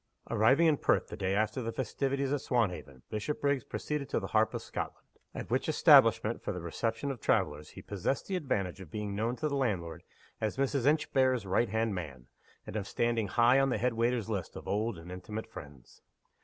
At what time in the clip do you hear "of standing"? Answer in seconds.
12.75-13.27